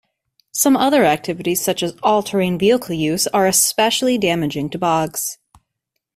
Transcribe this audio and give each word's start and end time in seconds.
Some 0.51 0.75
other 0.77 1.05
activities, 1.05 1.61
such 1.63 1.83
as 1.83 1.95
all-terrain 2.01 2.57
vehicle 2.57 2.95
use, 2.95 3.27
are 3.27 3.45
especially 3.45 4.17
damaging 4.17 4.67
to 4.71 4.79
bogs. 4.79 5.37